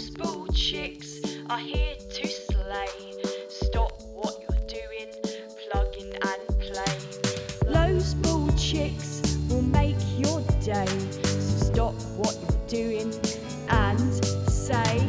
[0.00, 1.20] Those bull chicks
[1.50, 2.88] are here to slay.
[3.50, 5.12] Stop what you're doing,
[5.70, 7.70] plug in and play.
[7.70, 10.86] Those bull chicks will make your day.
[11.22, 13.12] So stop what you're doing
[13.68, 15.06] and say,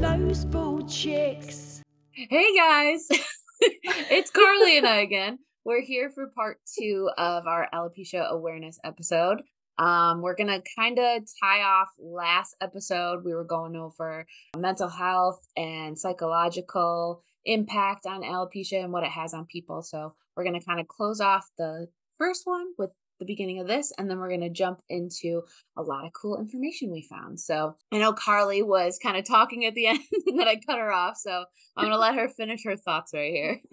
[0.00, 1.80] Those bull chicks.
[2.12, 3.08] Hey guys,
[3.62, 5.38] it's Karli and I again.
[5.64, 9.40] We're here for part two of our alopecia awareness episode.
[9.78, 13.24] Um, we're gonna kind of tie off last episode.
[13.24, 19.34] We were going over mental health and psychological impact on alopecia and what it has
[19.34, 19.82] on people.
[19.82, 21.88] So we're gonna kind of close off the
[22.18, 25.42] first one with the beginning of this, and then we're gonna jump into
[25.76, 27.40] a lot of cool information we found.
[27.40, 30.78] So I know Karli was kind of talking at the end, and then I cut
[30.78, 31.16] her off.
[31.16, 31.44] So
[31.76, 33.60] I'm gonna let her finish her thoughts right here.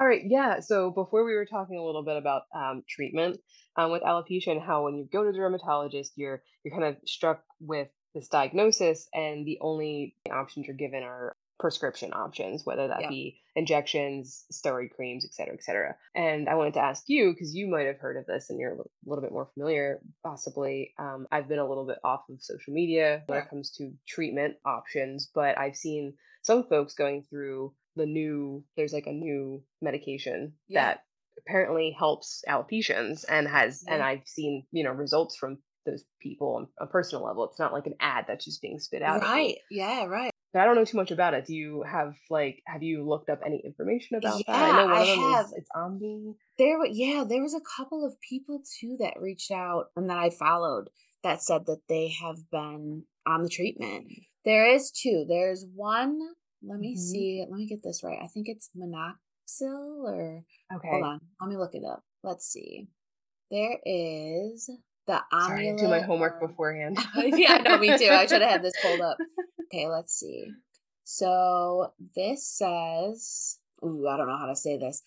[0.00, 0.60] All right, yeah.
[0.60, 3.38] So before we were talking a little bit about um, treatment
[3.76, 6.96] um, with alopecia and how when you go to a dermatologist, you're you're kind of
[7.04, 13.02] struck with this diagnosis, and the only options you're given are prescription options, whether that
[13.02, 13.08] Yeah.
[13.08, 15.96] be injections, steroid creams, et cetera, et cetera.
[16.14, 18.74] And I wanted to ask you because you might have heard of this and you're
[18.74, 20.94] a little, bit more familiar, possibly.
[20.98, 23.44] Um, I've been a little bit off of social media when Yeah.
[23.44, 28.64] it comes to treatment options, but I've seen some folks going through the new.
[28.76, 30.84] There's like a new medication Yeah.
[30.84, 31.04] that
[31.38, 36.68] apparently helps alopecians and has and I've seen you know results from those people on
[36.78, 37.44] a personal level.
[37.44, 39.22] It's not like an ad that's just being spit out.
[39.22, 39.58] right.
[39.70, 40.04] Yeah.
[40.04, 40.32] Right.
[40.52, 41.44] But I don't know too much about it.
[41.46, 44.52] Do you have like have you looked up any information about that?
[44.54, 45.46] I Yeah, know one I of them have.
[45.46, 46.34] is it's Omni.
[46.56, 50.30] There, yeah, there was a couple of people too that reached out and that I
[50.30, 50.88] followed
[51.22, 54.06] that said that they have been on the treatment.
[54.44, 55.26] There is two.
[55.28, 56.18] There's one.
[56.62, 56.98] Let me Mhm.
[56.98, 57.44] see.
[57.48, 58.18] Let me get this right.
[58.22, 60.88] I think it's Monoxil or Okay.
[60.90, 61.20] hold on.
[61.40, 62.02] Let me look it up.
[62.22, 62.88] Let's see.
[63.50, 64.70] There is
[65.06, 66.98] the Sorry, I do my homework beforehand.
[67.16, 68.08] yeah, I know, me too.
[68.10, 69.18] I should have had this pulled up.
[69.72, 70.52] Okay, let's see.
[71.04, 75.02] So this says, ooh, I don't know how to say this.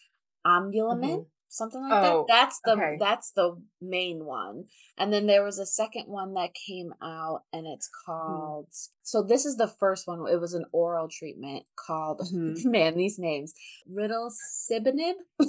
[0.46, 2.34] Ambulament, something like Oh, that.
[2.34, 2.98] That's the okay.
[3.00, 4.66] that's the main one.
[4.98, 8.12] And then there was a second one that came out and it's Mm-hmm.
[8.12, 8.68] called
[9.04, 10.26] so this is the first one.
[10.32, 12.66] It was an oral treatment called Mhm.
[12.72, 13.54] man, these names.
[13.88, 15.16] Riddle Sibonib.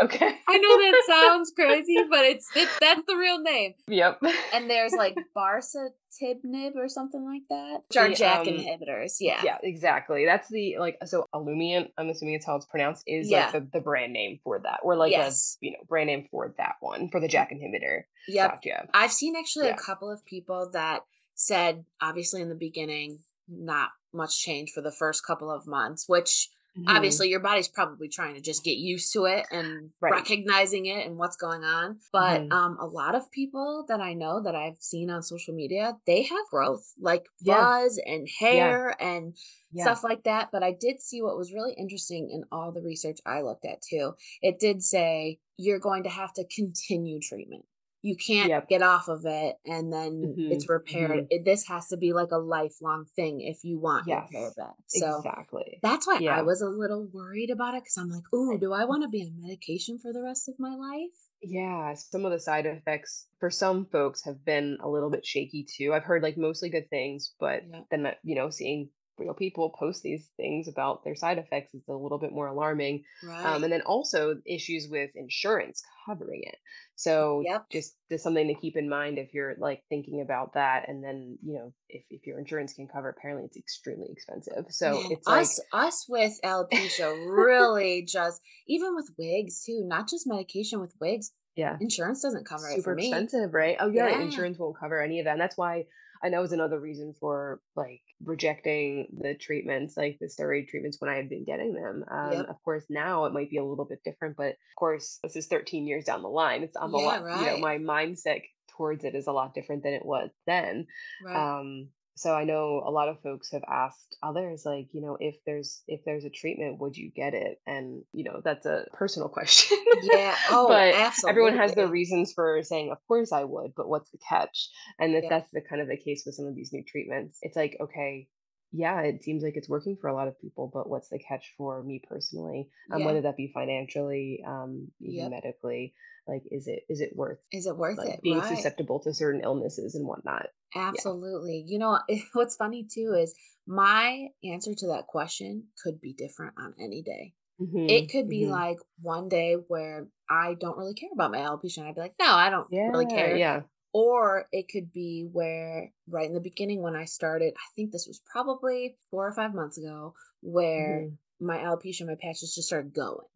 [0.00, 0.34] Okay.
[0.48, 4.22] I know that sounds crazy, but it's it, that's the real name Yep.
[4.52, 9.16] and there's like barsatibnib or something like that, which are The, JAK um, inhibitors.
[9.20, 9.40] Yeah.
[9.44, 10.24] Yeah, exactly.
[10.24, 13.44] That's the like so Olumiant, I'm assuming it's how it's pronounced, is Yeah.
[13.44, 14.80] like the, the brand name for that.
[14.82, 15.56] Or like Yes.
[15.62, 18.02] a you know, brand name for that one, for the JAK inhibitor.
[18.28, 18.50] Yep.
[18.62, 18.88] Gotcha.
[18.94, 19.74] I've seen actually Yeah.
[19.74, 21.00] a couple of people that
[21.34, 26.48] said, obviously, in the beginning, not much change for the first couple of months, which
[26.78, 26.96] Mhm.
[26.96, 30.12] obviously your body's probably trying to just get used to it and Right.
[30.12, 31.98] recognizing it and what's going on.
[32.12, 32.52] But Mhm.
[32.52, 36.22] um, a lot of people that I know that I've seen on social media, they
[36.22, 37.64] have growth like Yeah.
[37.64, 39.36] fuzz and hair and
[39.72, 39.82] Yeah.
[39.84, 40.50] stuff like that.
[40.52, 43.82] But I did see what was really interesting in all the research I looked at
[43.82, 44.14] too.
[44.42, 47.64] It did say you're going to have to continue treatment.
[48.02, 48.68] You can't Yep.
[48.68, 51.24] get off of it and then Mhm, it's repaired.
[51.30, 54.52] It, this has to be like a lifelong thing if you want Yes, your hair
[54.56, 54.76] back.
[54.86, 55.82] So exactly.
[55.82, 58.84] that's why I was a little worried about it because I'm like, ooh, do I
[58.84, 61.18] want to be on medication for the rest of my life?
[61.42, 65.64] Yeah, some of the side effects for some folks have been a little bit shaky
[65.64, 65.92] too.
[65.94, 67.82] I've heard like mostly good things, but Yeah.
[67.90, 71.82] then uh, you know, seeing real people post these things about their side effects is
[71.88, 73.04] a little bit more alarming.
[73.22, 73.44] Right.
[73.46, 76.56] Um, and then also issues with insurance covering it.
[76.96, 77.66] So Yep.
[77.70, 80.88] just just something to keep in mind if you're like thinking about that.
[80.88, 84.66] And then you know, if if your insurance can cover, apparently it's extremely expensive.
[84.70, 90.08] So Man, it's like us us with alopecia really just even with wigs too, not
[90.08, 91.32] just medication with wigs.
[91.56, 91.76] yeah.
[91.80, 93.06] Insurance doesn't cover it for me.
[93.08, 93.76] expensive, right?
[93.80, 94.20] Oh, yeah, Yeah.
[94.22, 95.32] insurance won't cover any of that.
[95.32, 95.86] And that's why
[96.22, 101.10] I that was another reason for like rejecting the treatments, like the steroid treatments when
[101.10, 102.04] I had been getting them.
[102.10, 102.46] Um, Yep.
[102.48, 105.46] Of course, now it might be a little bit different, but of course, this is
[105.46, 106.62] 13 years down the line.
[106.62, 107.60] It's I'm a Yeah, lot, you know, right.
[107.60, 108.42] my mindset
[108.76, 110.86] towards it is a lot different than it was then.
[111.22, 111.36] Right.
[111.36, 115.36] Um, so I know a lot of folks have asked others, like, you know, if
[115.46, 117.60] there's if there's a treatment, would you get it?
[117.66, 119.78] And you know, that's a personal question.
[120.12, 120.36] yeah.
[120.50, 121.30] Oh, but absolutely.
[121.30, 124.68] everyone has their reasons for saying, of course I would, but what's the catch?
[124.98, 125.30] And if Yeah.
[125.30, 128.28] that's the kind of the case with some of these new treatments, it's like, okay,
[128.72, 131.54] yeah, it seems like it's working for a lot of people, but what's the catch
[131.56, 132.68] for me personally?
[132.92, 133.06] Um, Yeah.
[133.06, 135.30] whether that be financially, um, even Yep.
[135.30, 135.94] medically,
[136.26, 138.20] like, is it is it worth Is it worth like it?
[138.22, 138.48] being right.
[138.48, 140.46] susceptible to certain illnesses and whatnot?
[140.74, 141.64] Absolutely.
[141.66, 141.98] You know,
[142.32, 143.34] what's funny too is
[143.66, 147.34] my answer to that question could be different on any day.
[147.58, 148.52] Mhm, It could be mhm.
[148.52, 152.14] like one day where I don't really care about my alopecia and I'd be like,
[152.20, 153.40] no, I don't yeah, really care.
[153.40, 153.62] yeah,
[153.94, 158.06] Or it could be where right in the beginning when I started, I think this
[158.06, 162.92] was probably four or five months ago, where hmm my alopecia, my patches just started
[162.92, 163.26] going.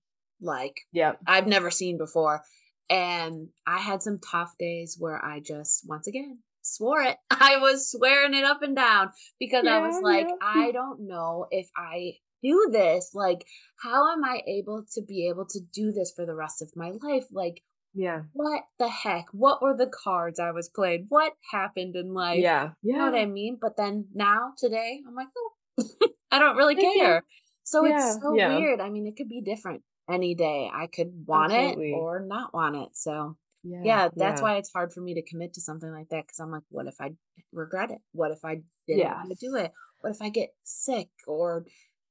[0.41, 1.17] Like Yeah.
[1.27, 2.43] I've never seen before.
[2.91, 7.17] And I had some tough days where I just, once again, swore it.
[7.31, 10.35] I was swearing it up and down because I was like, yeah.
[10.43, 13.11] I don't know if I do this.
[13.15, 13.47] Like,
[13.83, 16.91] how am I able to be able to do this for the rest of my
[17.03, 17.25] life?
[17.31, 17.63] Like,
[17.95, 18.23] Yeah.
[18.33, 19.27] what the heck?
[19.33, 21.07] What were the cards I was played?
[21.09, 22.41] What happened in life?
[22.41, 22.71] Yeah.
[22.83, 23.59] You know what I mean?
[23.61, 25.53] But then now, today, I'm like, oh,
[26.33, 27.25] I don't really care.
[27.65, 27.95] So Yeah.
[27.97, 28.57] it's so Yeah.
[28.57, 28.81] weird.
[28.81, 30.69] I mean, it could be different any day.
[30.73, 31.93] I could want Absolutely.
[31.93, 32.89] it or not want it.
[32.97, 33.81] So, Yeah.
[33.85, 34.43] yeah, that's Yeah.
[34.43, 36.87] why it's hard for me to commit to something like that because I'm like, what
[36.87, 37.13] if I
[37.53, 38.01] regret it?
[38.13, 39.73] What if I didn't want to do it?
[40.01, 41.65] What if I get sick or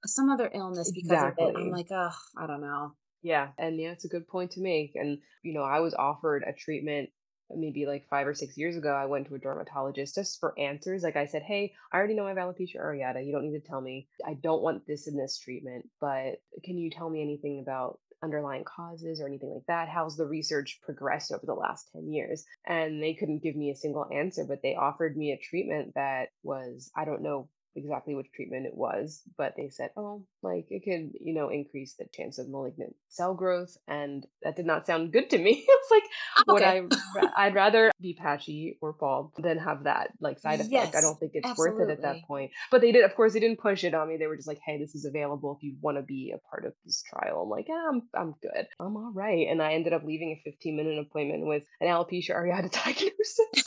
[0.06, 1.56] some other illness because of it?
[1.56, 2.94] I'm like, oh, I don't know.
[3.22, 4.96] Yeah, and yeah, it's a good point to make.
[4.96, 7.10] And you know, I was offered a treatment
[7.54, 8.94] maybe like five or six years ago.
[8.94, 11.04] I went to a dermatologist just for answers.
[11.04, 13.26] Like I said, hey, I already know I have alopecia areata.
[13.26, 14.08] You don't need to tell me.
[14.26, 18.64] I don't want this in this treatment, but can you tell me anything about underlying
[18.64, 19.90] causes or anything like that?
[19.90, 22.46] How's the research progressed over the last 10 years?
[22.66, 26.30] And they couldn't give me a single answer, but they offered me a treatment that
[26.44, 30.84] was, I don't know exactly which treatment it was, but they said, oh, like it
[30.84, 33.78] could, you know, increase the chance of malignant cell growth.
[33.88, 35.66] And that did not sound good to me.
[35.82, 36.04] It's like,
[36.38, 36.64] I'm would.
[36.64, 40.96] I, I'd rather be patchy or bald than have that like side effect.
[40.96, 42.52] I don't think it's worth it at that point.
[42.70, 44.18] But they did, of course, they didn't push it on me.
[44.18, 46.66] They were just like, hey, this is available if you want to be a part
[46.66, 47.42] of this trial.
[47.42, 48.68] I'm like, yeah, I'm, I'm good.
[48.80, 49.48] I'm all right.
[49.50, 53.66] And I ended up leaving a 15 minute appointment with an alopecia areata diagnosis,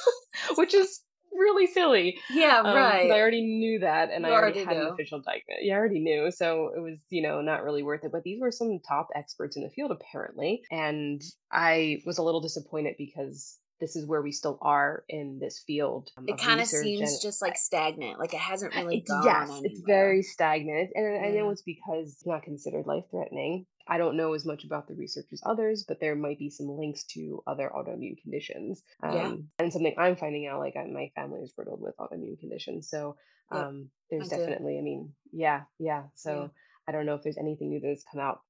[0.56, 1.00] which is
[1.34, 3.10] really silly Yeah, um, right.
[3.10, 5.62] I already knew that and You I already already had an official diagnosis.
[5.62, 6.30] Yeah, I already knew.
[6.30, 8.12] So it was, you know, not really worth it.
[8.12, 10.62] But these were some top experts in the field, apparently.
[10.70, 15.62] And I was a little disappointed because this is where we still are in this
[15.66, 18.18] field um, It kind of seems And just like stagnant.
[18.18, 20.90] Like it hasn't really it's, gone yes, it's very stagnant.
[20.94, 23.66] And I know it's because it's not considered life threatening.
[23.86, 26.68] I don't know as much about the research as others, but there might be some
[26.68, 28.82] links to other autoimmune conditions.
[29.02, 29.26] Yeah.
[29.26, 32.88] Um, and something I'm finding out, like I, my family is riddled with autoimmune conditions.
[32.88, 33.16] So
[33.52, 33.62] Yep.
[33.62, 34.36] um, there's too.
[34.38, 36.02] definitely, I mean, yeah, yeah.
[36.02, 36.02] Yeah.
[36.14, 36.50] So
[36.88, 38.40] I don't know if there's anything new that's come out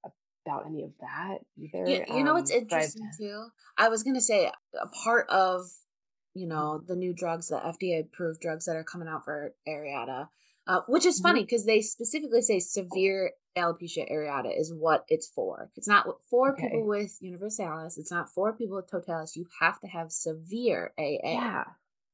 [0.46, 2.04] about any of that You, either.
[2.16, 3.46] you know what's Um, I've, interesting too?
[3.76, 5.62] I was gonna say a part of
[6.32, 10.28] you know the new drugs, the FDA approved drugs that are coming out for areata,
[10.66, 11.22] uh, which is Mhm.
[11.22, 15.70] funny because they specifically say severe alopecia areata is what it's for.
[15.76, 17.96] It's not for people with universalis.
[17.98, 19.36] It's not for people with totalis.
[19.36, 21.18] You have to have severe AA.
[21.34, 21.64] Yeah.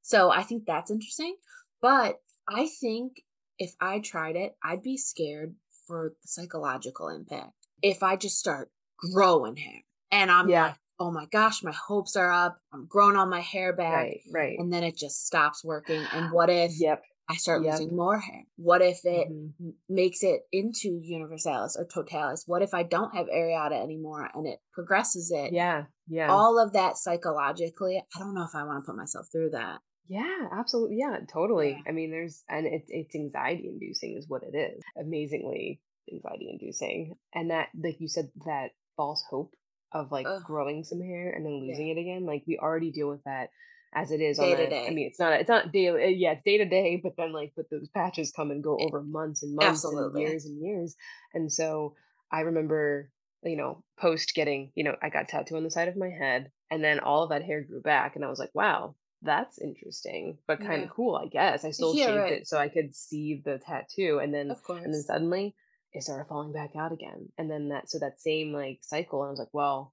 [0.03, 1.37] So I think that's interesting.
[1.81, 3.23] But I think
[3.59, 5.55] if I tried it, I'd be scared
[5.87, 7.53] for the psychological impact.
[7.83, 10.67] If I just start growing hair and I'm Yeah.
[10.69, 12.61] like, oh my gosh, my hopes are up.
[12.73, 13.95] I'm growing all my hair back.
[13.97, 14.21] Right.
[14.31, 14.59] Right.
[14.59, 16.05] And then it just stops working.
[16.13, 17.03] And what if Yep.
[17.31, 17.73] I start Yep.
[17.73, 18.45] losing more hair?
[18.57, 22.45] What if it hmm makes it into universalis or totalis?
[22.47, 25.53] What if I don't have areata anymore and it progresses it?
[25.53, 25.85] Yeah.
[26.09, 26.31] Yeah.
[26.31, 29.81] All of that psychologically, I don't know if I want to put myself through that.
[30.09, 30.97] Yeah, absolutely.
[30.99, 31.27] Yeah, Yeah.
[31.33, 31.83] totally.
[31.87, 34.83] I mean, there's, and it's it's anxiety inducing, is what it is.
[35.01, 35.81] Amazingly
[36.13, 37.15] anxiety inducing.
[37.35, 39.55] And that, like you said, that false hope
[39.93, 41.71] of like Ugh, growing some hair and then yeah.
[41.71, 42.27] losing it again.
[42.27, 43.51] Like we already deal with that
[43.93, 44.93] as it is on Day to a, I day.
[44.93, 47.53] mean, it's not, it's not daily, uh, yeah, it's day to day, but then like,
[47.57, 50.97] but those patches come and go Eh, over months and months and years and years.
[51.35, 51.97] And so
[52.31, 53.11] I remember,
[53.43, 56.53] you know, post getting, you know, I got tattoo on the side of my head
[56.71, 60.39] and then all of that hair grew back and I was like, wow, that's interesting,
[60.47, 60.85] but kind Yeah.
[60.85, 61.65] of cool, I guess.
[61.65, 62.31] I still Yeah, shaved right.
[62.31, 65.55] it so I could see the tattoo and then Of and then suddenly
[65.93, 67.31] it started falling back out again.
[67.37, 69.93] And then that so that same like cycle, and I was like, well,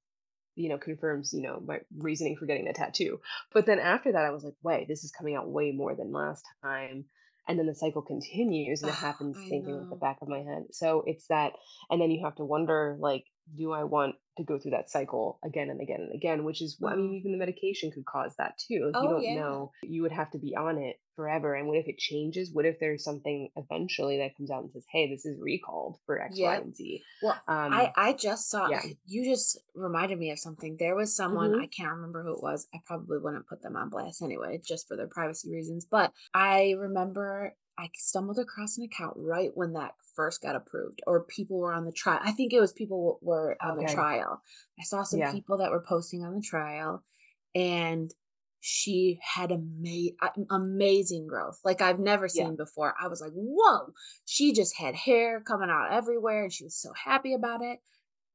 [0.58, 3.20] you know, confirms, you know, my reasoning for getting the tattoo.
[3.54, 6.12] But then after that, I was like, wait, this is coming out way more than
[6.12, 7.06] last time.
[7.48, 10.18] And then the cycle continues and it ah, happens I same thing with the back
[10.22, 10.66] of my head.
[10.72, 11.54] So it's that,
[11.90, 13.24] and then you have to wonder, like,
[13.56, 16.44] do I want to go through that cycle again and again and again?
[16.44, 18.74] Which is, I mean, Oh, even the medication could cause that too.
[18.74, 19.36] You oh don't yeah.
[19.36, 21.54] know, you would have to be on it forever.
[21.56, 22.52] And what if it changes?
[22.54, 26.22] What if there's something eventually that comes out and says, hey, this is recalled for
[26.22, 26.64] X, Y, Yep.
[26.64, 27.04] and Z?
[27.22, 28.82] Well, I Um, I just saw yeah.
[29.06, 30.78] you just reminded me of something.
[30.80, 32.68] There was someone hmm I can't remember who it was.
[32.74, 35.84] I probably wouldn't put them on blast anyway, just for their privacy reasons.
[35.84, 41.26] But I remember I stumbled across an account right when that first got approved, or
[41.26, 42.20] people were on the trial.
[42.24, 44.42] I think it was people were on the trial.
[44.80, 45.32] I saw some Yeah.
[45.32, 47.04] people that were posting on the trial,
[47.54, 48.12] and
[48.60, 50.12] she had ama-
[50.50, 52.46] amazing growth like I've never Yeah.
[52.46, 52.94] seen before.
[53.02, 53.94] I was like, whoa,
[54.26, 57.80] she just had hair coming out everywhere, and she was so happy about it.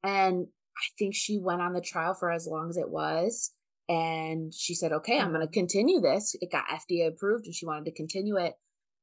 [0.03, 3.53] And I think she went on the trial for as long as it was.
[3.89, 5.53] And she said, okay, I'm going to Mhm.
[5.53, 6.35] continue this.
[6.41, 8.55] It got FDA approved and she wanted to continue it.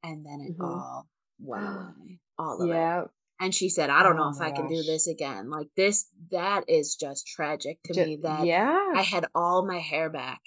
[0.04, 0.66] And then it Mhm.
[0.66, 1.08] all
[1.40, 2.20] went away.
[2.40, 2.74] All of it.
[2.74, 3.04] Yeah.
[3.42, 5.50] And she said, I don't know Oh if my I can do this again.
[5.50, 8.92] Like this, that is just tragic to Ju- me that yeah.
[8.96, 10.42] I had all my hair back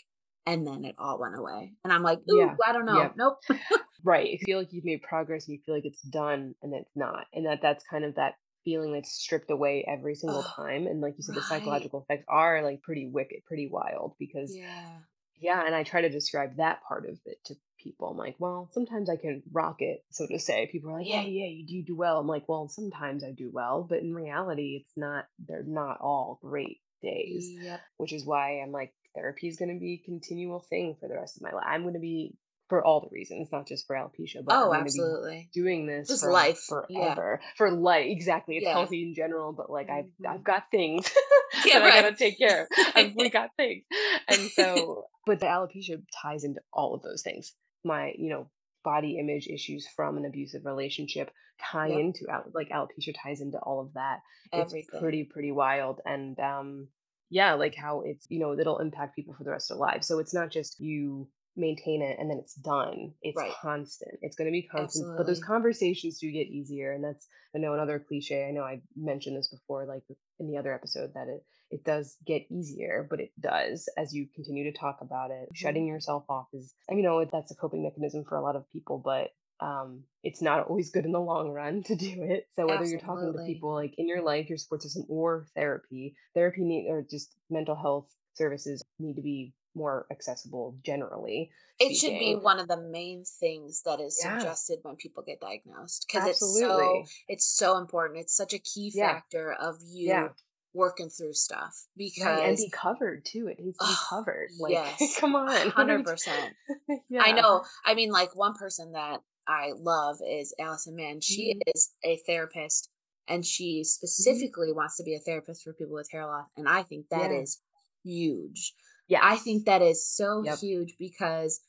[0.46, 1.72] and then it all went away.
[1.84, 2.54] And I'm like, ooh, Yeah.
[2.66, 2.99] I don't know.
[2.99, 3.14] Yep.
[3.16, 3.38] Nope.
[4.04, 4.30] Right.
[4.32, 7.26] You feel like you've made progress and you feel like it's done and it's not.
[7.32, 8.34] And that that's kind of that
[8.64, 10.88] feeling that's stripped away every single time.
[10.88, 14.99] And like you said, the psychological effects are like pretty wicked, pretty wild because Yeah.
[15.40, 18.08] yeah, and I try to describe that part of it to people.
[18.08, 20.68] I'm like, well, sometimes I can rock it, so to say.
[20.72, 21.44] People are like, yeah, Yeah.
[21.44, 22.18] yeah, you do do well.
[22.18, 25.26] I'm like, well, sometimes I do well, but in reality, it's not.
[25.46, 27.80] They're not all great days, Yep.
[27.99, 31.14] which is why I'm like, therapy is going to be a continual thing for the
[31.14, 31.64] rest of my life.
[31.66, 32.35] I'm going to be
[32.69, 35.50] for all the reasons, not just for alopecia, but I'm Oh, be absolutely.
[35.52, 36.61] doing this Just for life.
[36.88, 37.14] Yeah.
[37.14, 38.73] forever for life exactly it's Yeah.
[38.73, 40.26] healthy in general but like i've Mhm.
[40.26, 41.11] i've got things
[41.66, 43.85] Yeah, that i gotta take care of I've, we got things
[44.28, 47.52] and so but the alopecia ties into all of those things
[47.85, 48.49] my you know
[48.85, 51.99] body image issues from an abusive relationship tie Yep.
[51.99, 54.21] into like alopecia ties into all of that
[54.52, 56.88] it's pretty pretty wild and um
[57.32, 60.06] yeah like how it's you know it'll impact people for the rest of their lives.
[60.06, 63.12] So it's not just you maintain it and then it's done.
[63.22, 63.52] It's Right.
[63.60, 64.14] constant.
[64.22, 67.74] It's going to be constant but those conversations do get easier and that's i know
[67.74, 70.02] another cliche i know i mentioned this before like
[70.40, 74.26] in the other episode that it it does get easier but it does as you
[74.34, 75.48] continue to talk about it.
[75.50, 75.56] Mhm.
[75.56, 78.56] shutting yourself off is I mean, you know that's a coping mechanism for a lot
[78.56, 79.30] of people but
[79.62, 82.47] um it's not always good in the long run to do it.
[82.57, 86.14] So whether you're talking to people like in your life your support system or therapy
[86.35, 92.19] therapy need or just mental health services need to be more accessible generally It should
[92.19, 94.38] be one of the main things that is yeah.
[94.38, 98.21] suggested when people get diagnosed because it's so it's so important.
[98.21, 99.14] It's such a key yeah.
[99.14, 100.25] factor of yeah.
[100.25, 100.31] you
[100.75, 104.73] working through stuff right and because be covered too it needs to be covered like
[105.00, 106.54] yes, come on what are we hundred t- percent.
[107.21, 107.62] I know.
[107.85, 111.20] I mean, like one person that I love is Allison Mann.
[111.20, 112.88] She hmm is a therapist
[113.28, 116.46] and she hmm specifically wants to be a therapist for people with hair loss.
[116.56, 117.61] And I think that yeah is
[118.04, 118.75] huge.
[119.08, 119.20] Yeah.
[119.22, 121.61] I think that is so yep huge because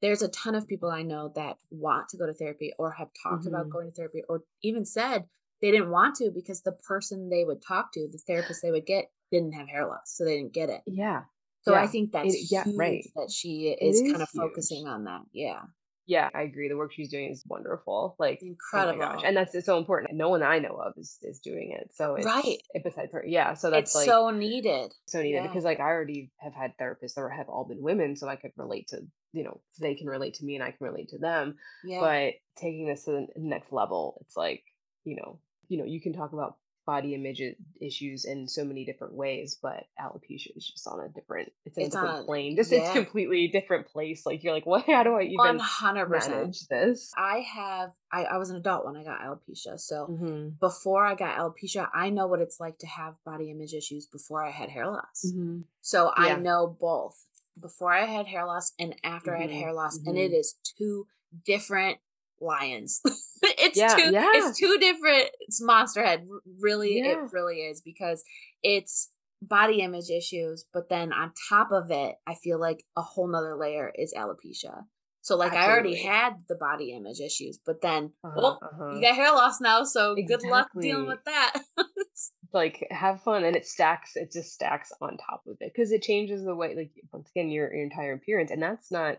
[0.00, 3.08] there's a ton of people I know that want to go to therapy or have
[3.22, 5.24] talked about hmm going to therapy or even said
[5.60, 8.86] they didn't want to because the person they would talk to, the therapist they would
[8.86, 10.14] get, didn't have hair loss.
[10.16, 10.82] So they didn't get it.
[10.86, 11.24] yeah
[11.62, 14.22] So I yeah think it that's yeah huge right that she it is is kind
[14.22, 15.22] of huge focusing on that.
[15.32, 15.62] Yeah.
[16.08, 16.68] Yeah, I agree.
[16.70, 18.16] The work she's doing is wonderful.
[18.18, 18.46] Like, oh.
[18.46, 19.22] Incredible.
[19.24, 20.14] And that's it's so important.
[20.14, 21.90] No one I know of is is doing it.
[21.94, 22.42] So Right.
[22.46, 23.22] it's it besides her.
[23.26, 23.52] Yeah.
[23.52, 24.94] So that's It's like so needed.
[25.06, 25.46] so needed Yeah.
[25.46, 28.52] because like I already have had therapists that have all been women, so I could
[28.56, 31.58] relate to you know they can relate to me and I can relate to them.
[31.84, 32.00] Yeah.
[32.00, 34.64] But taking this to the next level, it's like
[35.04, 35.38] you know
[35.68, 36.56] you know you can talk about
[36.88, 37.42] body image
[37.82, 41.82] issues in so many different ways, but alopecia is just on a different it's a
[41.82, 42.56] It's on different a, plane.
[42.56, 44.24] Just it's yeah, completely different place.
[44.24, 44.86] Like you're like, what?
[44.86, 46.08] How do I even 100%.
[46.08, 47.12] manage this?
[47.14, 49.78] I have, I, I was an adult when I got alopecia.
[49.78, 53.74] So hmm before I got alopecia, I know what it's like to have body image
[53.74, 55.30] issues before I had hair loss.
[55.30, 57.26] hmm So I know both
[57.60, 60.54] before I had hair loss and after I had hmm hair loss, and it is
[60.78, 61.06] two
[61.44, 61.98] different
[62.40, 63.00] lions.
[63.42, 66.26] it's Yeah, two yeah, it's two different it's monster head.
[66.60, 68.22] Really, it really is because
[68.62, 73.28] it's body image issues, but then on top of it, I feel like a whole
[73.30, 74.84] nother layer is alopecia.
[75.20, 78.94] So like I already had the body image issues, but then Uh-huh, well, uh-huh.
[78.94, 81.60] you got hair loss now, so good luck dealing with that.
[82.50, 84.12] Like have fun, and it stacks.
[84.16, 87.50] It just stacks on top of it because it changes the way, like once again,
[87.50, 89.18] your your entire appearance, and that's not,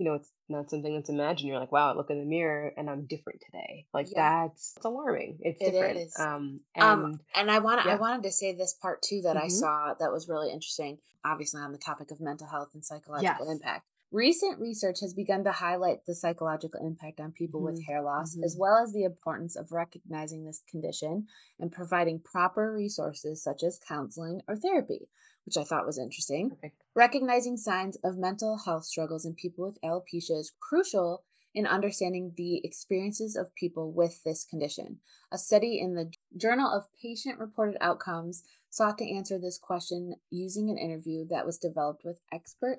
[0.00, 1.46] you know, it's not something that's imagined.
[1.48, 3.84] You're like, wow, I look in the mirror and I'm different today.
[3.92, 5.38] Like yeah, that's it's alarming.
[5.42, 5.98] It's it different.
[5.98, 6.16] is.
[6.18, 9.48] Um, Um, and and I want I wanted to say this part too that I
[9.48, 10.98] hmm saw that was really interesting.
[11.22, 13.50] Obviously, on the topic of mental health and psychological Yes.
[13.50, 13.86] impact.
[14.12, 18.36] Recent research has begun to highlight the psychological impact on people with hmm hair loss,
[18.42, 21.26] as hmm well as the importance of recognizing this condition
[21.60, 25.08] and providing proper resources such as counseling or therapy,
[25.44, 26.48] which I thought was interesting.
[26.48, 26.79] Perfect.
[26.94, 31.22] Recognizing signs of mental health struggles in people with alopecia is crucial
[31.54, 34.98] in understanding the experiences of people with this condition.
[35.32, 40.68] A study in the Journal of Patient Reported Outcomes sought to answer this question using
[40.68, 42.78] an interview that was developed with expert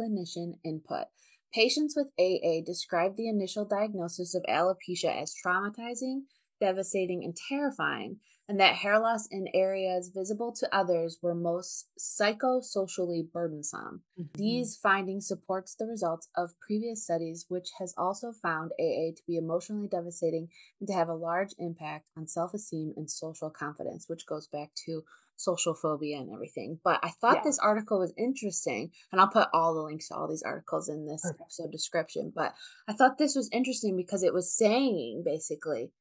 [0.00, 1.06] clinician input.
[1.52, 6.22] Patients with AA described the initial diagnosis of alopecia as traumatizing,
[6.60, 13.30] devastating, and terrifying, and that hair loss in areas visible to others were most psychosocially
[13.30, 14.02] burdensome.
[14.16, 19.22] hmm These findings supports the results of previous studies which has also found AA to
[19.26, 20.48] be emotionally devastating
[20.80, 25.04] and to have a large impact on self-esteem and social confidence, which goes back to
[25.36, 26.78] social phobia and everything.
[26.84, 27.44] But I thought Yeah.
[27.44, 31.06] this article was interesting, and I'll put all the links to all these articles in
[31.06, 31.40] this Perfect.
[31.42, 32.32] episode description.
[32.34, 32.54] But
[32.86, 35.92] I thought this was interesting because it was saying basically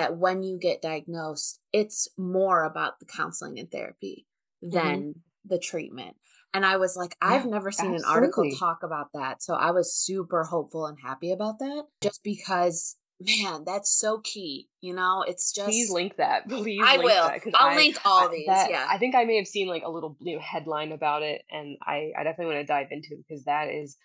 [0.00, 4.26] that when you get diagnosed, it's more about the counseling and therapy
[4.64, 4.74] mm-hmm.
[4.74, 5.14] than
[5.44, 6.16] the treatment.
[6.52, 9.42] And I was like, I've Yeah, never seen an article talk about that.
[9.42, 14.68] So I was super hopeful and happy about that just because, man, that's so key.
[14.80, 15.68] You know, it's just.
[15.68, 16.48] Please link that.
[16.48, 17.28] Please I link will.
[17.28, 18.46] that, I'll I- link all I- these.
[18.46, 18.86] that- yeah.
[18.90, 21.76] I think I may have seen like a little you know, headline about it, and
[21.82, 23.96] I, I definitely want to dive into it because that is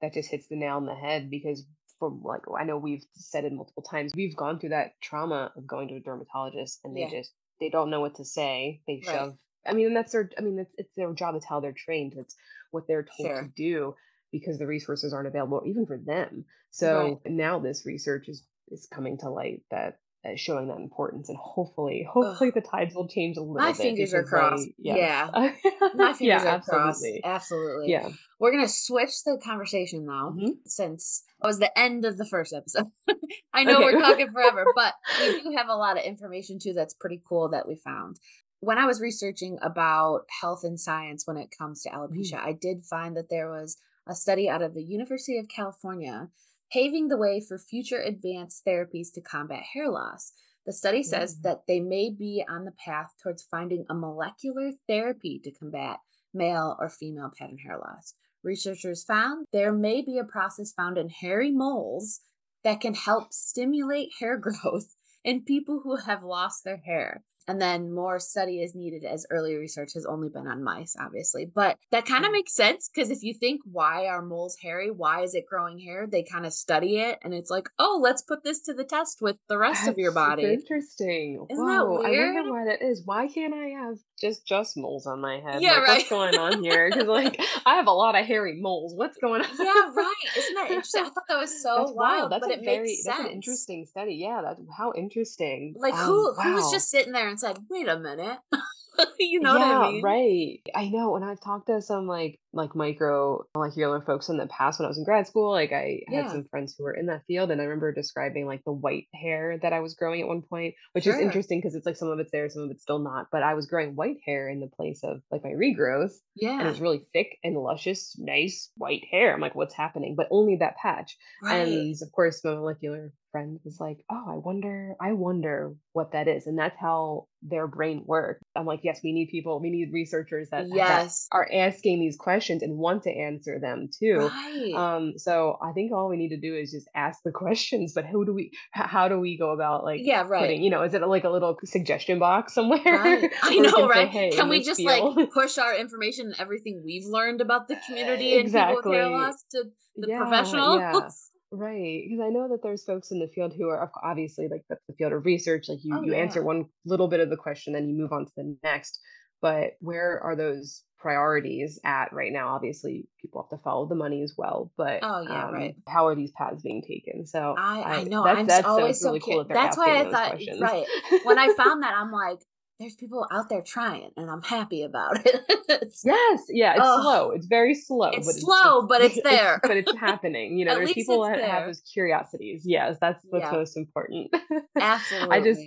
[0.00, 1.30] that just hits the nail on the head.
[1.30, 1.64] Because
[2.02, 5.66] from like I know we've said it multiple times, we've gone through that trauma of
[5.68, 7.10] going to a dermatologist, and they Yeah.
[7.10, 8.82] just they don't know what to say.
[8.88, 9.16] They Right.
[9.16, 9.38] shove.
[9.64, 10.28] I mean, that's their.
[10.36, 11.36] I mean, it's, it's their job.
[11.36, 12.14] It's how they're trained.
[12.16, 12.34] It's
[12.72, 13.42] what they're told Sure.
[13.42, 13.94] to do
[14.32, 16.44] because the resources aren't available even for them.
[16.72, 17.32] So Right.
[17.32, 19.98] now this research is is coming to light that
[20.36, 24.14] showing that importance and hopefully hopefully the tides will change a little My bit fingers
[24.14, 24.66] are crossed.
[24.66, 25.28] they- Yeah.
[25.94, 27.04] My fingers yeah, are crossed.
[27.04, 27.24] absolutely.
[27.24, 27.90] Absolutely.
[27.90, 30.58] yeah We're to switch the conversation though, Mhm.
[30.66, 32.86] since it was the end of the first episode.
[33.52, 33.84] I know Okay.
[33.84, 37.48] we're talking forever, but we do have a lot of information too that's pretty cool
[37.50, 38.18] that we found.
[38.60, 42.84] When I was researching about health and science when it comes to alopecia, I did
[42.84, 43.76] find that there was
[44.06, 46.28] a study out of the University of California
[46.72, 50.32] paving the way for future advanced therapies to combat hair loss.
[50.64, 51.42] The study says Mm.
[51.42, 55.98] that they may be on the path towards finding a molecular therapy to combat
[56.32, 58.14] male or female pattern hair loss.
[58.42, 62.20] Researchers found there may be a process found in hairy moles
[62.64, 67.24] that can help stimulate hair growth in people who have lost their hair.
[67.48, 71.44] And then more study is needed as early research has only been on mice, obviously.
[71.46, 72.34] But that kind of Mm.
[72.34, 74.90] makes sense because if you think, why are moles hairy?
[74.90, 76.06] Why is it growing hair?
[76.06, 79.20] They kind of study it and it's like, oh, let's put this to the test
[79.20, 80.44] with the rest of your body.
[80.54, 84.76] interesting Isn't that Whoa, I wonder why that is why can't I have just just
[84.76, 85.96] moles on my head Yeah, like, right.
[85.98, 89.42] what's going on here because like I have a lot of hairy moles what's going
[89.42, 90.14] on yeah, right.
[90.36, 91.02] Isn't that interesting?
[91.02, 93.26] I thought that was so that's wild, That's but a it very makes that's an
[93.30, 94.14] interesting study.
[94.14, 95.74] Yeah, that's how interesting.
[95.78, 98.38] Like Um, who who was just sitting there and said, "Wait a minute,"
[99.18, 100.02] you know yeah, what I mean?
[100.02, 100.60] right.
[100.74, 101.16] I know.
[101.16, 104.88] And I've talked to some like like micro molecular folks in the past when I
[104.88, 105.50] was in grad school.
[105.50, 108.62] Like I had some friends who were in that field, and I remember describing like
[108.64, 111.86] the white hair that I was growing at one point, which is interesting because it's
[111.86, 113.28] like some of it's there, some of it's still not.
[113.32, 116.12] But I was growing white hair in the place of like my regrowth,
[116.58, 119.34] and it was really thick and luscious, nice white hair.
[119.34, 120.14] I'm like, what's happening?
[120.16, 121.16] But only that patch.
[121.42, 121.66] right.
[121.68, 126.28] And of course, my molecular friend was like, "Oh, I wonder, I wonder what that
[126.28, 128.42] is," and that's how their brain works.
[128.54, 132.16] I'm like, "Yes, we need people, we need researchers that, that yes, are asking these
[132.16, 134.72] questions and want to answer them too." right.
[134.74, 137.92] Um, so I think all we need to do is just ask the questions.
[137.94, 138.50] But who do we?
[138.72, 140.40] How do we go about like yeah, right.
[140.40, 140.62] putting?
[140.62, 142.80] You know, is it like a little suggestion box somewhere?
[142.84, 143.30] Right.
[143.42, 144.08] I know, can say, right?
[144.08, 147.76] "Hey, Can we just field-" like push our information and everything we've learned about the
[147.86, 149.14] community and people with hair Exactly.
[149.14, 149.64] loss to
[149.96, 150.78] the Yeah, professionals?
[150.80, 151.08] yeah.
[151.54, 154.80] Right, because I know that there's folks in the field who are obviously like that's
[154.88, 155.66] the field of research.
[155.68, 158.24] Like you, Oh, you answer one little bit of the question, then you move on
[158.24, 158.98] to the next.
[159.42, 162.54] But where are those priorities at right now?
[162.54, 164.70] Obviously, people have to follow the money as well.
[164.76, 165.76] But Oh, yeah, um, right.
[165.88, 167.26] how are these paths being taken?
[167.26, 168.24] So I, I know.
[168.24, 169.46] That, I'm that's always that's so really curious.
[169.48, 169.48] cool.
[169.48, 170.60] That That's why I thought, questions.
[170.60, 170.86] right.
[171.24, 172.38] When I found that, I'm like,
[172.82, 175.40] there's people out there trying, and I'm happy about it.
[175.68, 177.30] It's- Yes, yeah, it's slow.
[177.30, 178.10] It's very slow.
[178.10, 179.60] It's but slow, but it's there.
[179.62, 180.58] but it's happening.
[180.58, 182.62] You know, there's people it's that have those curiosities.
[182.66, 183.52] Yes, that's what's Yeah.
[183.52, 184.34] most important.
[184.78, 185.30] Absolutely.
[185.36, 185.60] I just,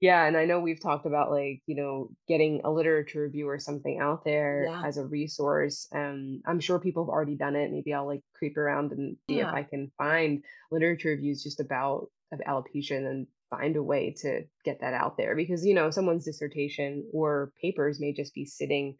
[0.00, 3.58] yeah, and I know we've talked about like, you know, getting a literature review or
[3.58, 4.82] something out there Yeah.
[4.86, 5.88] as a resource.
[5.92, 7.70] And I'm sure people have already done it.
[7.72, 9.48] Maybe I'll like creep around and see Yeah.
[9.48, 14.42] if I can find literature reviews just about of alopecia and find a way to
[14.64, 18.96] get that out there because, you know, someone's dissertation or papers may just be sitting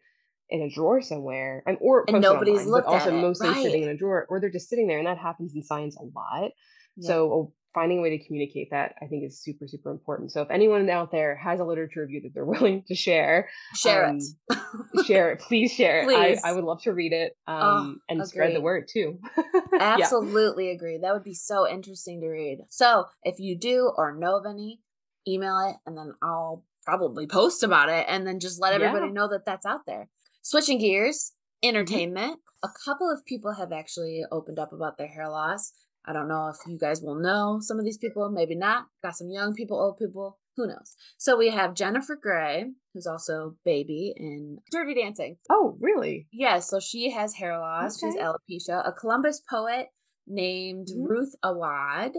[0.49, 3.21] in a drawer somewhere and or And nobody's online, looked but also at it.
[3.21, 5.95] mostly sitting in a drawer or they're just sitting there and that happens in science
[5.97, 6.51] a lot.
[6.97, 7.07] Yeah.
[7.07, 10.31] So finding a way to communicate that I think is super, super important.
[10.31, 14.07] So if anyone out there has a literature review that they're willing to share, share
[14.09, 15.05] um, it.
[15.05, 15.39] share it.
[15.39, 16.05] Please share it.
[16.05, 16.41] Please.
[16.43, 19.19] I, I would love to read it Oh, um, and spread the word too.
[19.73, 19.95] Yeah.
[20.01, 20.99] Absolutely agree.
[21.01, 22.59] That would be so interesting to read.
[22.69, 24.79] So if you do or know of any,
[25.27, 29.13] email it and then I'll probably post about it and then just let everybody Yeah.
[29.13, 30.09] know that that's out there.
[30.43, 31.31] Switching gears,
[31.63, 32.39] entertainment.
[32.63, 35.71] A couple of people have actually opened up about their hair loss.
[36.05, 38.85] I don't know if you guys will know some of these people, maybe not.
[39.03, 40.95] Got some young people, old people, who knows?
[41.17, 45.37] So we have Jennifer Grey, who's also baby in Dirty Dancing.
[45.49, 46.27] Oh, really?
[46.31, 47.99] Yeah, so she has hair loss.
[47.99, 48.23] She's Okay.
[48.23, 48.87] alopecia.
[48.87, 49.89] A Columbus poet
[50.27, 51.07] named Mhm.
[51.07, 52.13] Ruth Awad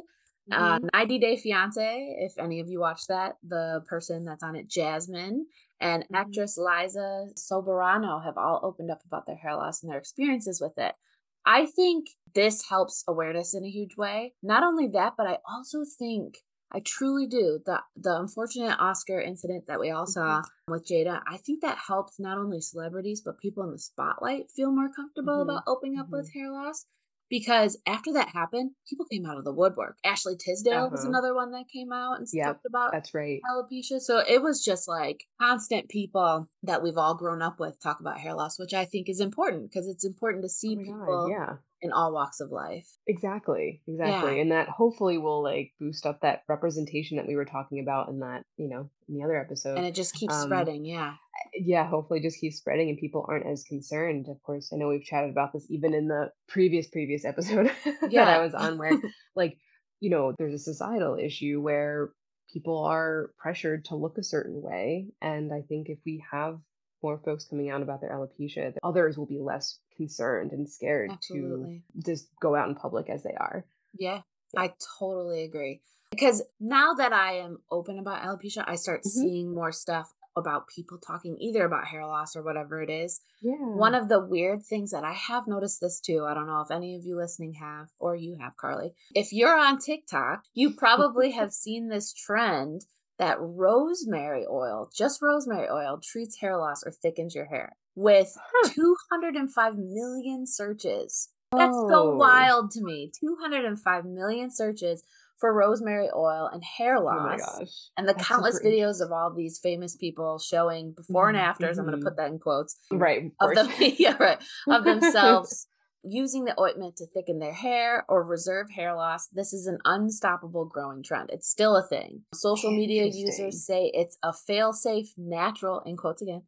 [0.51, 0.89] Uh, Mhm.
[0.93, 5.47] 90 Day Fiance, if any of you watch that, the person that's on it, Jasmine,
[5.81, 6.17] and Mhm.
[6.17, 10.77] actress Liza Soberano have all opened up about their hair loss and their experiences with
[10.79, 10.97] it.
[11.45, 14.35] I think this helps awareness in a huge way.
[14.43, 16.39] Not only that, but I also think
[16.71, 21.23] I truly do the the unfortunate Oscar incident that we all saw with Jada.
[21.27, 25.41] I think that helped not only celebrities but people in the spotlight feel more comfortable
[25.41, 25.43] Mhm.
[25.43, 26.87] about opening up with hair loss
[27.33, 29.97] because after that happened, people came out of the woodwork.
[30.05, 31.09] Ashley Tisdale was Uh-huh.
[31.09, 33.41] another one that came out and Yep, talked about That's right.
[33.51, 34.01] alopecia.
[34.01, 38.21] So it was just like constant people that we've all grown up with talk about
[38.21, 41.31] hair loss, which I think is important because it's important to see Oh people God,
[41.31, 41.57] yeah.
[41.81, 42.99] in all walks of life.
[43.07, 44.37] Exactly, exactly.
[44.37, 44.43] Yeah.
[44.43, 48.21] And that hopefully will like boost up that representation that we were talking about in
[48.21, 49.79] that, you know, in the other episode.
[49.79, 50.85] And it just keeps Um, spreading.
[50.85, 51.15] Yeah.
[51.55, 54.29] Yeah, hopefully just keeps spreading and people aren't as concerned.
[54.29, 58.29] Of course, I know we've chatted about this even in the previous previous episode that
[58.29, 58.93] I was on where
[59.37, 59.59] like,
[60.01, 62.11] you know, there's a societal issue where
[62.53, 66.59] people are pressured to look a certain way and I think if we have
[67.03, 71.83] more folks coming out about their alopecia, others will be less concerned and scared Absolutely.
[71.97, 73.67] to just go out in public as they are.
[73.95, 74.21] Yeah,
[74.57, 75.83] I totally agree.
[76.11, 79.09] Because now that I am open about alopecia, I start Mhm.
[79.09, 83.21] seeing more stuff about people talking either about hair loss or whatever it is.
[83.43, 83.55] Yeah.
[83.59, 86.71] One of the weird things that I have noticed this too, I don't know if
[86.71, 88.95] any of you listening have, or you have, Karli.
[89.15, 92.87] If you're on TikTok, you probably have seen this trend
[93.19, 98.71] that rosemary oil, just rosemary oil, treats hair loss or thickens your hair with Huh.
[98.75, 101.29] 205 million searches.
[101.55, 102.17] That's so Oh.
[102.17, 103.13] wild to me.
[103.21, 105.05] 205 million searches
[105.43, 107.59] for rosemary oil and hair Oh my loss.
[107.59, 107.69] gosh.
[107.97, 111.79] and the That's countless videos of all these famous people showing before and afters.
[111.79, 112.23] I'm going to put mm-hmm.
[112.23, 113.33] that in quotes Right.
[113.41, 115.67] Of, of them, yeah, right, of themselves
[116.05, 119.27] using the ointment to thicken their hair or reserve hair loss.
[119.33, 121.31] This is an unstoppable growing trend.
[121.33, 122.23] It's still a thing.
[122.33, 126.43] Social media users say it's a fail-safe, natural, in quotes again,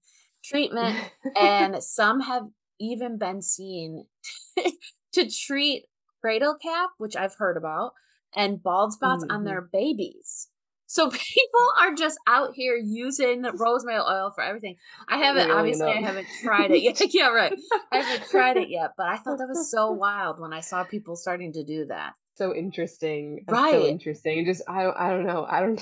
[0.45, 0.97] treatment,
[1.37, 2.45] and some have
[2.81, 4.07] even been seen
[5.13, 5.87] to treat
[6.21, 7.93] cradle cap, which I've heard about,
[8.35, 9.45] and bald spots on Mhm.
[9.45, 10.49] their babies.
[10.87, 14.77] So people are just out here using rosemary oil for everything.
[15.09, 17.01] I haven't it obviously I haven't tried it yet.
[17.15, 17.53] yeah, right.
[17.91, 20.85] I haven't tried it yet, but I thought that was so wild when I saw
[20.85, 22.13] people starting to do that.
[22.37, 23.45] so interesting.
[23.47, 23.71] That's Right.
[23.73, 24.45] So interesting.
[24.45, 25.47] Just I don't I don't know.
[25.49, 25.81] I don't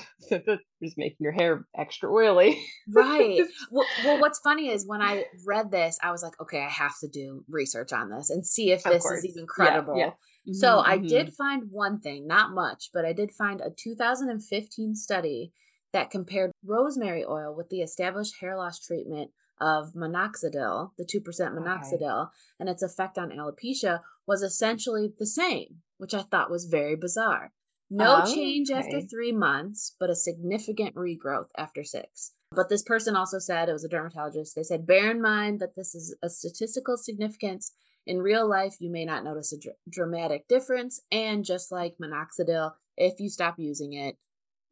[0.82, 2.62] just making your hair extra oily.
[2.92, 3.40] Right.
[3.70, 6.92] Well, well, what's funny is when I read this, I was like, okay, I have
[7.00, 10.18] to do research on this and see if this is even Yeah, credible.
[10.44, 10.54] Yeah.
[10.58, 11.34] So mm-hmm, I did mm-hmm.
[11.34, 15.52] find one thing, not much, but I did find a 2015 study
[15.92, 22.30] that compared rosemary oil with the established hair loss treatment of minoxidil, the 2% minoxidil,
[22.58, 27.52] and its effect on alopecia was essentially the same, which I thought was very bizarre.
[27.88, 32.32] No Oh, change after three months, but a significant regrowth after six.
[32.50, 35.76] But this person also said, it was a dermatologist, they said, bear in mind that
[35.76, 37.72] this is a statistical significance.
[38.06, 41.00] In real life, you may not notice a dr- dramatic difference.
[41.10, 44.16] And just like minoxidil, if you stop using it,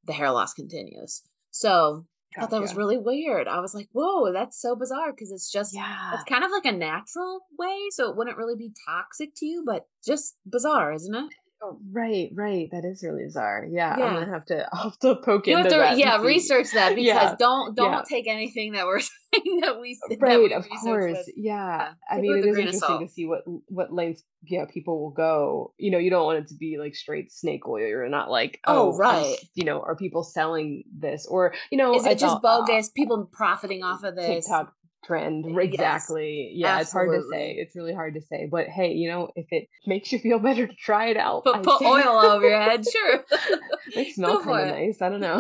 [0.05, 1.23] the hair loss continues.
[1.51, 3.49] So I thought that was really weird.
[3.49, 6.15] I was like, whoa, that's so bizarre because it's just, Yeah.
[6.15, 7.89] it's kind of like a natural way.
[7.91, 11.33] So it wouldn't really be toxic to you, but just bizarre, isn't it?
[11.63, 12.71] Oh, right, right.
[12.73, 13.67] That is really bizarre.
[13.71, 15.99] Yeah, I'm gonna have to I'll have to poke You into to, that.
[15.99, 18.03] yeah, research that because Yeah, don't don't yeah.
[18.09, 21.13] take anything that we're saying that we that Right, we of course.
[21.19, 21.29] with.
[21.37, 21.93] Yeah.
[22.11, 25.75] I mean, it is interesting to see what what lengths yeah people will go.
[25.77, 27.87] You know, you don't want it to be like straight snake oil.
[27.87, 29.37] You're not like Oh, oh, I'm right.
[29.55, 31.95] You know, are people selling this or you know?
[31.95, 32.89] Is it just thought, uh, bogus?
[32.89, 34.47] People profiting off of this?
[34.47, 34.73] TikTok
[35.05, 35.45] trend.
[35.49, 36.53] Yes, Exactly.
[36.55, 37.53] Yeah, it's hard to say.
[37.59, 38.47] It's really hard to say.
[38.51, 41.57] But hey, you know, if it makes you feel better to try it out, Put,
[41.57, 43.25] I put oil over your head, sure.
[43.95, 45.03] they smell Go for kind of nice.
[45.03, 45.39] I don't know.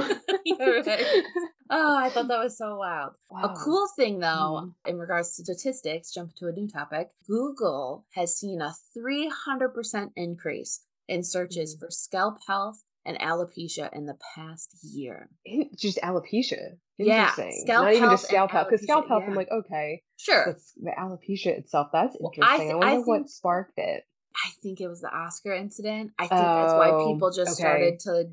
[0.58, 1.24] Right.
[1.72, 3.12] Oh, I thought that was so wild.
[3.42, 4.26] A cool thing, though,
[4.64, 4.74] Mhm.
[4.86, 7.10] in regards to statistics, jump to a new topic.
[7.28, 11.80] Google has seen a 300% increase in searches Mhm.
[11.80, 15.30] for scalp health and alopecia in the past year.
[15.76, 16.76] Just alopecia.
[17.06, 18.68] Yeah, scalp Not even health just scalp health.
[18.70, 20.44] Because scalp health, I'm like, okay, Sure.
[20.46, 21.88] that's the alopecia itself.
[21.92, 22.68] That's Well, I interesting.
[22.68, 24.04] I, th- I wonder what think- sparked it.
[24.36, 26.12] I think it was the Oscar incident.
[26.18, 27.68] I think that's why Oh, people just okay.
[27.68, 28.24] started to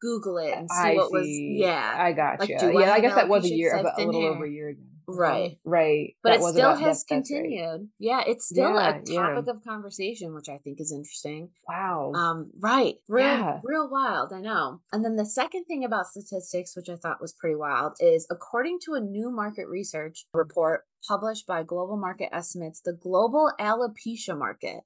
[0.00, 1.94] Google it and see I what was yeah.
[1.96, 2.58] I got Like, you.
[2.58, 4.06] do I yeah, I guess that was a year, year, 'cause I have about a
[4.06, 4.30] little hair?
[4.32, 4.80] over a year ago.
[5.06, 5.58] Right.
[5.64, 6.16] Right.
[6.22, 7.16] But That it still has right.
[7.16, 7.88] continued.
[7.98, 9.22] Yeah, it's still Yeah, a yeah.
[9.34, 11.50] topic of conversation, which I think is interesting.
[11.68, 12.12] Wow.
[12.14, 12.96] Um, right.
[13.08, 13.60] Real Yeah.
[13.62, 14.80] real wild, I know.
[14.92, 18.78] And then the second thing about statistics, which I thought was pretty wild, is according
[18.84, 24.80] to a new market research report published by Global Market Estimates, the global alopecia market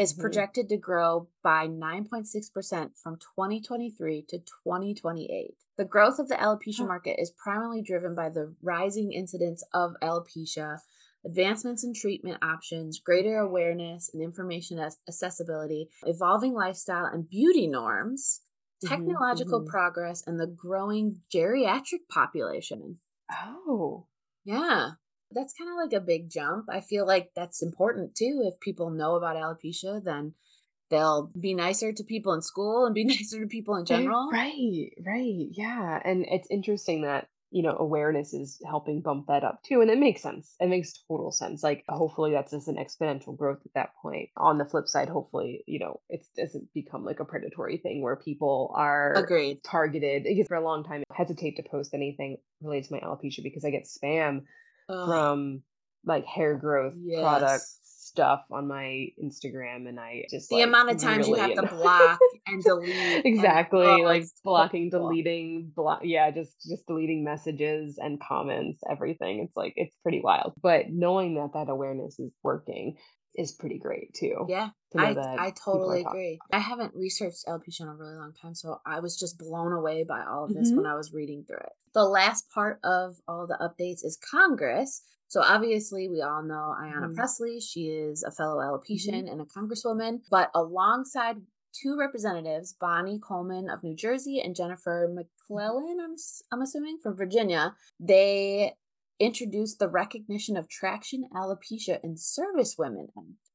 [0.00, 0.20] is Mhm.
[0.20, 5.56] projected to grow by 9.6% from 2023 to 2028.
[5.76, 10.78] The growth of the alopecia market is primarily driven by the rising incidence of alopecia,
[11.24, 18.40] advancements in treatment options, greater awareness and information as- accessibility, evolving lifestyle and beauty norms,
[18.82, 19.66] Mhm, technological mhm.
[19.66, 23.00] progress, and the growing geriatric population.
[23.30, 24.06] Oh,
[24.44, 24.92] Yeah.
[25.32, 26.66] That's kind of like a big jump.
[26.68, 28.42] I feel like that's important too.
[28.52, 30.34] If people know about alopecia, then
[30.90, 34.28] they'll be nicer to people in school and be nicer to people in general.
[34.32, 35.46] right, right.
[35.52, 36.00] Yeah.
[36.04, 39.80] And it's interesting that, you know, awareness is helping bump that up too.
[39.80, 40.54] And it makes sense.
[40.60, 41.62] It makes total sense.
[41.64, 44.30] Like, hopefully, that's just an exponential growth at that point.
[44.36, 48.16] On the flip side, hopefully, you know, it doesn't become like a predatory thing where
[48.16, 49.62] people are Agreed.
[49.64, 50.24] targeted.
[50.24, 53.64] Because for a long time, I hesitate to post anything related to my alopecia because
[53.64, 54.42] I get spam
[54.90, 55.62] Ugh, from
[56.04, 57.64] like hair growth product
[58.10, 61.62] stuff on my Instagram, and I just The like amount of times you have to
[61.62, 62.94] block and delete.
[62.94, 65.10] And, exactly, oh, like blocking, horrible.
[65.10, 69.40] deleting, block, yeah, just just deleting messages and comments, everything.
[69.44, 70.54] It's like it's pretty wild.
[70.60, 72.96] But knowing that that awareness is working
[73.34, 74.44] is pretty great too.
[74.48, 76.38] Yeah, To I I totally agree.
[76.52, 80.02] I haven't researched alopecia in a really long time, so I was just blown away
[80.04, 80.76] by all of this Mhm.
[80.78, 81.72] when I was reading through it.
[81.92, 85.02] The last part of all the updates is Congress.
[85.28, 87.14] So obviously, we all know Ayanna Mhm.
[87.14, 87.60] Pressley.
[87.60, 89.28] She is a fellow Mm-hmm.
[89.28, 96.00] and a congresswoman, but alongside two representatives, Bonnie Coleman of New Jersey and Jennifer McClellan,
[96.00, 96.16] I'm
[96.50, 98.74] I'm assuming from Virginia, they
[99.20, 103.08] introduced the recognition of traction alopecia in service women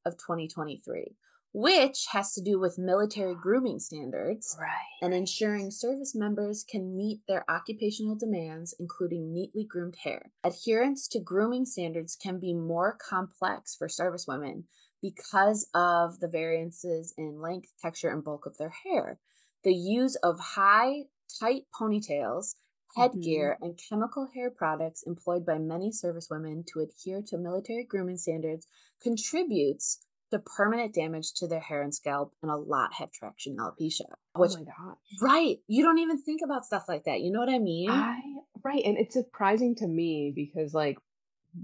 [0.05, 1.15] of 2023,
[1.53, 4.69] which has to do with military grooming standards Right.
[5.01, 10.31] and ensuring service members can meet their occupational demands, including neatly groomed hair.
[10.43, 14.65] Adherence to grooming standards can be more complex for service women
[15.01, 19.19] because of the variances in length, texture, and bulk of their hair.
[19.63, 21.05] The use of high,
[21.39, 22.55] tight ponytails,
[22.97, 23.01] Mm-hmm.
[23.01, 28.17] headgear, and chemical hair products employed by many service women to adhere to military grooming
[28.17, 28.67] standards
[29.01, 29.99] contributes
[30.31, 34.05] to permanent damage to their hair and scalp, and a lot have traction alopecia.
[34.35, 34.95] Oh which, oh my god.
[35.21, 37.21] right, you don't even think about stuff like that.
[37.21, 37.89] You know what I mean?
[37.89, 38.21] I
[38.63, 40.97] right, and it's surprising to me because like,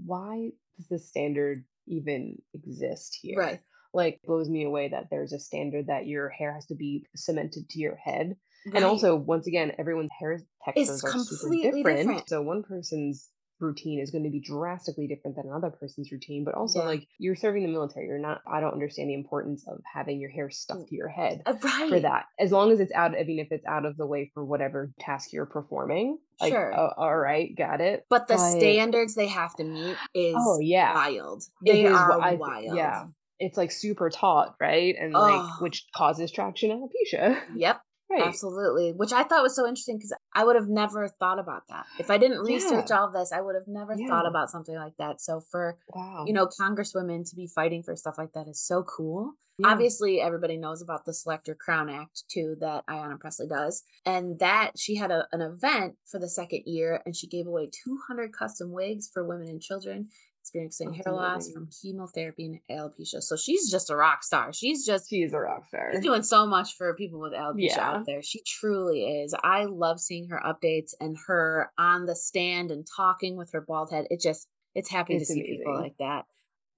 [0.04, 3.38] why does this standard even exist here?
[3.38, 3.60] Right.
[3.94, 7.68] Like blows me away that there's a standard that your hair has to be cemented
[7.70, 8.36] to your head.
[8.66, 8.76] Right.
[8.76, 11.98] And also, once again, everyone's hair textures are completely different.
[11.98, 12.28] different.
[12.28, 13.28] So one person's
[13.60, 16.42] routine is going to be drastically different than another person's routine.
[16.44, 16.86] But also, Yeah.
[16.86, 18.40] like you're serving the military, you're not.
[18.44, 21.88] I don't understand the importance of having your hair stuck to your head Uh, right.
[21.88, 22.24] for that.
[22.40, 25.32] As long as it's out, even if it's out of the way for whatever task
[25.32, 26.18] you're performing.
[26.40, 26.74] Like, Sure.
[26.76, 28.04] oh, all right, got it.
[28.10, 31.44] But the But- standards they have to meet is Oh yeah, wild.
[31.64, 32.76] They are I wild.
[32.76, 33.04] Yeah,
[33.38, 34.96] it's like super taut, right?
[34.98, 35.56] And like Oh.
[35.60, 37.40] which causes traction alopecia.
[37.56, 37.80] Yep.
[38.12, 38.26] Right.
[38.26, 38.92] Absolutely.
[38.92, 41.86] Which I thought was so interesting because I would have never thought about that.
[41.98, 43.00] If I didn't research Yeah.
[43.00, 45.20] all this, I would have never thought about something like that.
[45.20, 46.24] So for, Wow.
[46.26, 49.32] you know, congresswomen to be fighting for stuff like that is so cool.
[49.58, 49.68] Yeah.
[49.68, 53.82] Obviously, everybody knows about the Selector Crown Act too that Ayanna Pressley does.
[54.04, 57.68] And that she had a, an event for the second year and she gave away
[57.84, 60.08] 200 custom wigs for women and children
[60.42, 63.22] experiencing hair loss from chemotherapy and alopecia.
[63.22, 64.52] So she's just a rock star.
[64.52, 65.90] She's just she's a rock star.
[65.92, 67.90] She's doing so much for people with alopecia Yeah.
[67.90, 68.22] out there.
[68.22, 69.34] She truly is.
[69.44, 73.90] I love seeing her updates and her on the stand and talking with her bald
[73.92, 74.06] head.
[74.10, 76.24] It just it's happy It's to see people like that.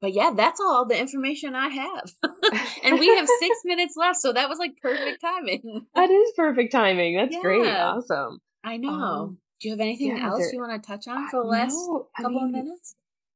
[0.02, 2.10] But yeah, that's all the information I have.
[2.84, 5.86] and we have six minutes left, so that was like perfect timing.
[5.94, 7.16] that is perfect timing.
[7.16, 7.66] That's great.
[7.66, 8.40] Awesome.
[8.62, 8.90] I know.
[8.90, 11.48] Um, Do you have anything yeah, else there- you want to touch on for the
[11.48, 12.94] last no, I couple of minutes?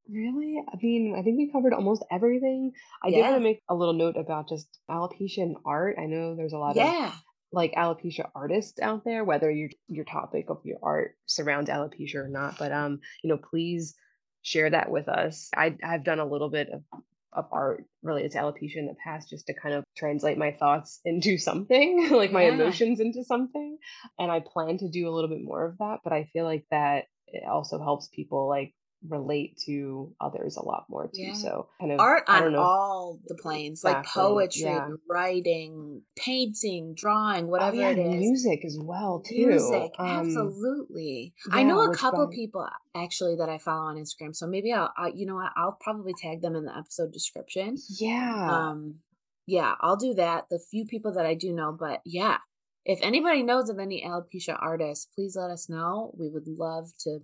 [0.09, 0.63] Really?
[0.67, 2.73] I mean, I think we covered almost everything.
[3.03, 3.31] I did Yeah.
[3.31, 5.97] want to make a little note about just alopecia and art.
[5.99, 7.15] I know there's a lot of Yeah.
[7.53, 12.29] like alopecia artists out there, whether your your topic of your art surrounds alopecia or
[12.29, 12.59] not.
[12.59, 13.95] But um, you know, please
[14.43, 15.51] share that with us.
[15.55, 16.83] I I've done a little bit of
[17.35, 21.01] of art related to alopecia in the past just to kind of translate my thoughts
[21.05, 22.55] into something, like my Yeah.
[22.55, 23.77] emotions into something.
[24.19, 26.65] And I plan to do a little bit more of that, but I feel like
[26.71, 28.75] that it also helps people like
[29.07, 31.23] relate to others a lot more too.
[31.23, 31.33] Yeah.
[31.35, 34.89] So kind of art on all the planes, like poetry, yeah.
[35.09, 38.21] writing, painting, drawing, whatever oh, yeah, it is.
[38.21, 39.47] music as well too.
[39.47, 41.35] Music, Um, absolutely.
[41.51, 45.13] I know a couple people actually that I follow on Instagram, so maybe I'll, I,
[45.15, 47.77] you know what, I'll probably tag them in the episode description.
[47.99, 48.49] Yeah.
[48.51, 48.97] Um,
[49.47, 50.47] yeah, I'll do that.
[50.51, 52.39] The few people that I do know, but yeah,
[52.85, 56.13] if anybody knows of any alopecia artists, please let us know.
[56.19, 57.21] We would love to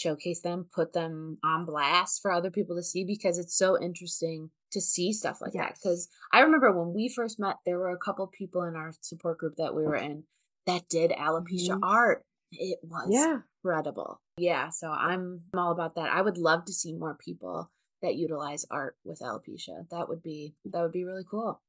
[0.00, 4.50] showcase them, put them on blast for other people to see because it's so interesting
[4.72, 7.96] to see stuff like that because I remember when we first met, there were a
[7.98, 10.24] couple people in our support group that we were in
[10.66, 11.78] that did alopecia Mhm.
[11.82, 12.24] art.
[12.52, 13.40] It was Yeah.
[13.64, 14.20] incredible.
[14.36, 16.10] Yeah, so I'm I'm all about that.
[16.12, 17.70] I would love to see more people
[18.02, 19.88] that utilize art with alopecia.
[19.90, 21.62] That would be that would be really cool.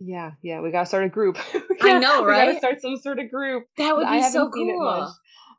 [0.00, 0.32] Yeah.
[0.42, 0.60] Yeah.
[0.60, 1.36] We gotta start a group.
[1.80, 3.66] I know, We gotta start some sort of group.
[3.76, 5.10] That would I be haven't so seen it much.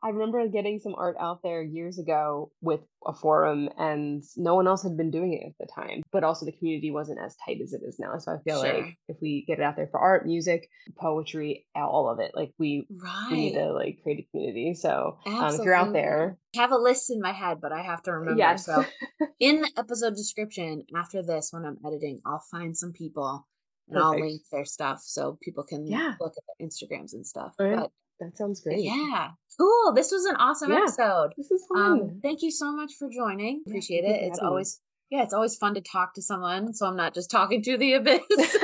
[0.01, 4.67] I remember getting some art out there years ago with a forum, and no one
[4.67, 6.03] else had been doing it at the time.
[6.11, 8.17] But also, the community wasn't as tight as it is now.
[8.17, 8.73] So I feel Sure.
[8.73, 12.53] like if we get it out there for art, music, poetry, all of it, like
[12.57, 12.87] we
[13.29, 14.73] we need to like create a community.
[14.73, 17.81] So um, if you're out there, I have a list in my head, but I
[17.81, 18.39] have to remember.
[18.39, 18.85] yes, So
[19.39, 23.47] in the episode description after this, when I'm editing, I'll find some people
[23.89, 26.13] and I'll link their stuff so people can Yeah.
[26.19, 27.53] look at their Instagrams and stuff.
[27.59, 27.75] Right.
[27.75, 28.79] But that sounds great.
[28.83, 29.29] yeah,
[29.59, 29.93] cool.
[29.93, 30.79] This was an awesome Yeah.
[30.83, 31.33] episode.
[31.37, 31.81] This is fun.
[31.91, 33.63] Um, thank you so much for joining.
[33.65, 34.21] Appreciate you it.
[34.23, 34.47] It's having me.
[34.49, 37.77] always yeah, it's always fun to talk to someone, so I'm not just talking to
[37.77, 38.21] the abyss.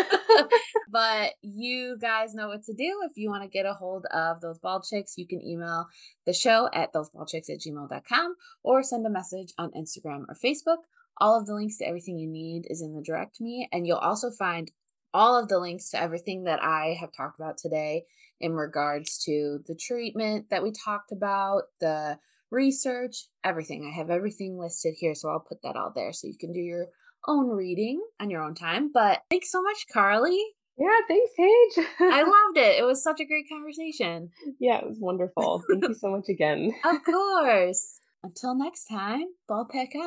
[0.91, 3.01] but you guys know what to do.
[3.09, 5.87] If you want to get a hold of those bald chicks, you can email
[6.25, 10.77] the show at thosebaldchicks at gmail.com or send a message on Instagram or Facebook.
[11.19, 13.97] All of the links to everything you need is in the direct me, and you'll
[13.97, 14.69] also find
[15.13, 18.03] all of the links to everything that I have talked about today
[18.39, 22.17] in regards to the treatment that we talked about, the
[22.51, 23.89] research, everything.
[23.91, 26.59] I have everything listed here, so I'll put that all there so you can do
[26.59, 26.87] your
[27.27, 28.91] own reading on your own time.
[28.93, 30.39] But thanks so much, Karli.
[30.77, 31.85] yeah, thanks, Paige.
[31.99, 32.79] I loved it.
[32.79, 34.29] It was such a great conversation.
[34.59, 35.63] yeah, it was wonderful.
[35.69, 36.73] Thank you so much again.
[36.85, 37.99] Of course.
[38.23, 40.01] Until next time, ball peck out.